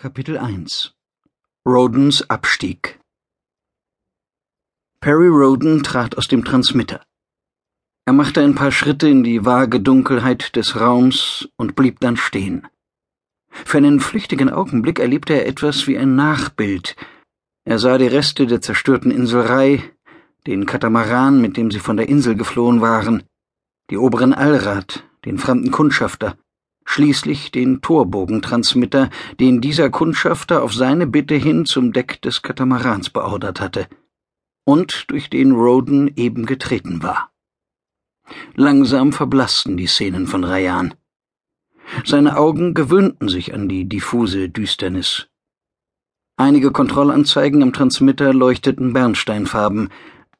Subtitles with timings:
[0.00, 0.92] Kapitel 1
[1.66, 3.00] Rodens Abstieg
[5.00, 7.02] Perry Roden trat aus dem Transmitter.
[8.06, 12.68] Er machte ein paar Schritte in die vage Dunkelheit des Raums und blieb dann stehen.
[13.50, 16.94] Für einen flüchtigen Augenblick erlebte er etwas wie ein Nachbild.
[17.64, 19.82] Er sah die Reste der zerstörten Inselrei,
[20.46, 23.24] den Katamaran, mit dem sie von der Insel geflohen waren,
[23.90, 26.38] die oberen Allrad, den fremden Kundschafter,
[26.88, 33.60] schließlich den Torbogentransmitter, den dieser Kundschafter auf seine Bitte hin zum Deck des Katamarans beordert
[33.60, 33.88] hatte
[34.64, 37.30] und durch den Roden eben getreten war.
[38.54, 40.94] Langsam verblassten die Szenen von Rayan.
[42.04, 45.28] Seine Augen gewöhnten sich an die diffuse Düsternis.
[46.38, 49.90] Einige Kontrollanzeigen am Transmitter leuchteten bernsteinfarben.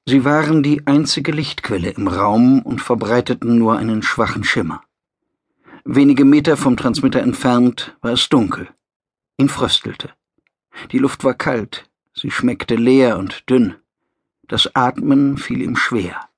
[0.07, 4.81] Sie waren die einzige Lichtquelle im Raum und verbreiteten nur einen schwachen Schimmer.
[5.91, 8.69] Wenige Meter vom Transmitter entfernt war es dunkel.
[9.39, 10.11] Ihn fröstelte.
[10.93, 13.75] Die Luft war kalt, sie schmeckte leer und dünn.
[14.49, 16.29] Das Atmen fiel ihm schwer.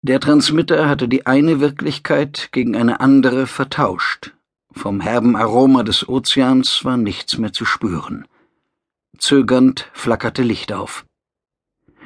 [0.00, 4.32] Der Transmitter hatte die eine Wirklichkeit gegen eine andere vertauscht.
[4.72, 8.26] Vom herben Aroma des Ozeans war nichts mehr zu spüren.
[9.18, 11.04] Zögernd flackerte Licht auf.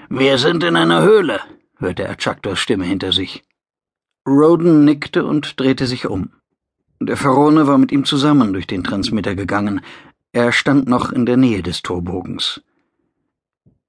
[0.08, 1.38] Wir sind in einer Höhle,
[1.78, 3.44] hörte er Chucktors Stimme hinter sich.
[4.26, 6.32] Roden nickte und drehte sich um.
[7.00, 9.80] Der Verone war mit ihm zusammen durch den Transmitter gegangen.
[10.32, 12.62] Er stand noch in der Nähe des Torbogens.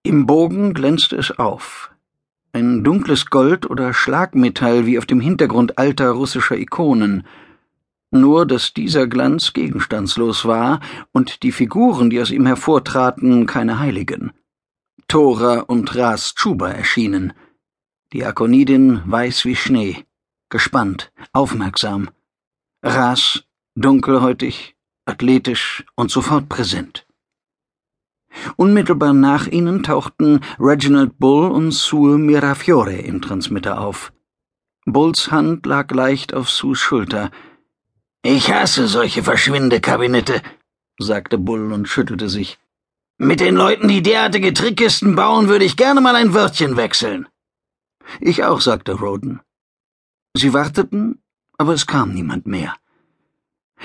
[0.04, 1.92] Im Bogen glänzte es auf.
[2.54, 7.26] Ein dunkles Gold oder Schlagmetall wie auf dem Hintergrund alter russischer Ikonen.
[8.12, 10.80] Nur, dass dieser Glanz gegenstandslos war
[11.12, 14.32] und die Figuren, die aus ihm hervortraten, keine Heiligen.
[15.08, 17.34] Tora und Ras Chuba erschienen.
[18.14, 20.06] Die Akonidin weiß wie Schnee,
[20.50, 22.10] gespannt, aufmerksam,
[22.88, 27.08] Ras, dunkelhäutig, athletisch und sofort präsent.
[28.58, 34.14] Unmittelbar nach ihnen tauchten Reginald Bull und Sue Mirafiore im Transmitter auf.
[34.86, 37.32] Bulls Hand lag leicht auf Sues Schulter.
[38.22, 40.44] Ich hasse solche Verschwindekabinette,
[41.00, 42.60] sagte Bull und schüttelte sich.
[43.18, 47.28] Mit den Leuten, die derartige Trickkisten bauen, würde ich gerne mal ein Wörtchen wechseln.
[48.20, 49.42] Ich auch, sagte Roden.
[50.38, 51.24] Sie warteten,
[51.58, 52.76] aber es kam niemand mehr.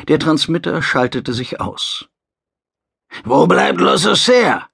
[0.08, 2.08] Der Transmitter schaltete sich aus.
[3.24, 4.68] Wo bleibt Los Oser?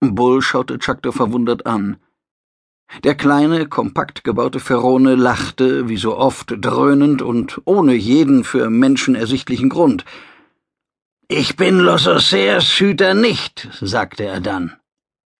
[0.00, 1.98] Bull schaute Chakto verwundert an.
[3.04, 9.14] Der kleine, kompakt gebaute Ferone lachte, wie so oft, dröhnend und ohne jeden für Menschen
[9.14, 10.04] ersichtlichen Grund.
[11.28, 14.76] Ich bin Los Osers Hüter nicht, sagte er dann.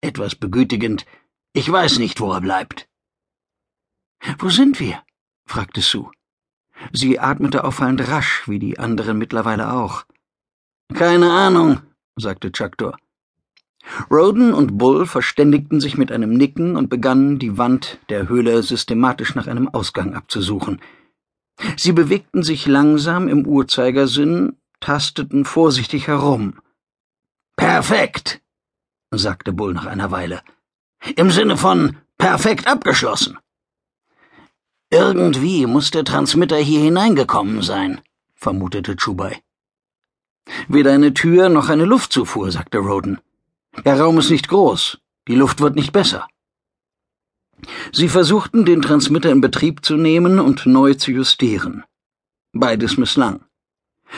[0.02, 1.06] Etwas begütigend.
[1.54, 2.88] Ich weiß nicht, wo er bleibt.
[4.38, 5.02] Wo sind wir?
[5.46, 6.10] fragte Sue.
[6.92, 10.04] Sie atmete auffallend rasch, wie die anderen mittlerweile auch.
[10.94, 11.80] Keine Ahnung,
[12.16, 12.96] sagte Chaktor.
[14.10, 19.34] Roden und Bull verständigten sich mit einem Nicken und begannen, die Wand der Höhle systematisch
[19.34, 20.80] nach einem Ausgang abzusuchen.
[21.76, 26.60] Sie bewegten sich langsam im Uhrzeigersinn, tasteten vorsichtig herum.
[27.56, 28.40] Perfekt,
[29.10, 30.42] sagte Bull nach einer Weile.
[31.16, 33.38] Im Sinne von perfekt abgeschlossen.
[34.90, 38.00] Irgendwie muss der Transmitter hier hineingekommen sein,
[38.34, 39.42] vermutete Chubai.
[40.66, 43.20] Weder eine Tür noch eine Luftzufuhr, sagte Roden.
[43.84, 46.26] Der Raum ist nicht groß, die Luft wird nicht besser.
[47.92, 51.84] Sie versuchten, den Transmitter in Betrieb zu nehmen und neu zu justieren.
[52.52, 53.44] Beides misslang.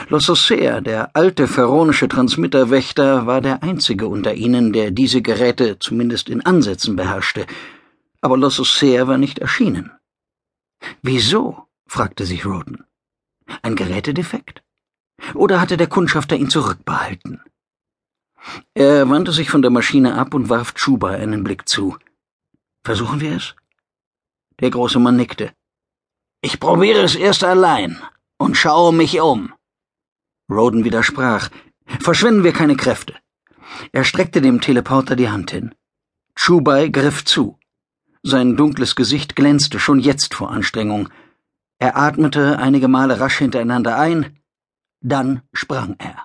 [0.08, 6.47] Lossocer, der alte pharaonische Transmitterwächter, war der einzige unter ihnen, der diese Geräte zumindest in
[6.47, 7.44] Ansätzen beherrschte,
[8.20, 9.91] aber Lossocer war nicht erschienen.
[11.03, 11.67] Wieso?
[11.87, 12.85] fragte sich Roden.
[13.63, 14.63] Ein Gerätedefekt?
[15.35, 17.43] Oder hatte der Kundschafter ihn zurückbehalten?
[18.75, 21.97] Er wandte sich von der Maschine ab und warf Chuba einen Blick zu.
[22.85, 23.55] Versuchen wir es?
[24.61, 25.53] Der große Mann nickte.
[26.43, 28.01] Ich probiere es erst allein
[28.39, 29.53] und schaue mich um.
[30.51, 31.51] Roden widersprach.
[32.01, 33.15] Verschwenden wir keine Kräfte.
[33.93, 35.75] Er streckte dem Teleporter die Hand hin.
[36.35, 37.59] Chubai griff zu.
[38.22, 41.08] Sein dunkles Gesicht glänzte schon jetzt vor Anstrengung.
[41.78, 44.38] Er atmete einige Male rasch hintereinander ein,
[45.00, 46.25] dann sprang er.